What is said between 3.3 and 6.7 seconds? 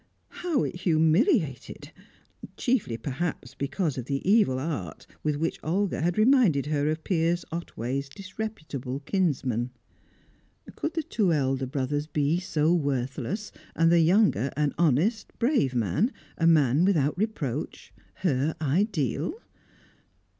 because of the evil art with which Olga had reminded